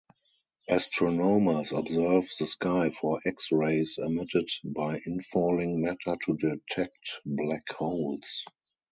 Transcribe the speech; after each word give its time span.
Astronomers 0.67 1.71
observe 1.73 2.27
the 2.39 2.47
sky 2.47 2.89
for 2.89 3.21
X-rays 3.23 3.99
emitted 4.01 4.49
by 4.65 4.97
infalling 4.97 5.75
matter 5.81 6.17
to 6.25 6.35
detect 6.37 7.21
black 7.23 7.71
holes. 7.73 8.45